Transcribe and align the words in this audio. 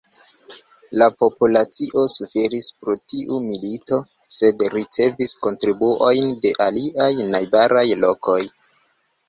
La 1.01 1.07
populacio 1.23 2.05
suferis 2.13 2.69
pro 2.85 2.95
tiu 3.13 3.37
milito, 3.51 4.01
sed 4.37 4.65
ricevis 4.77 5.37
kontribuojn 5.47 6.35
de 6.47 6.57
aliaj 6.69 7.13
najbaraj 7.37 7.89
lokoj. 8.03 8.41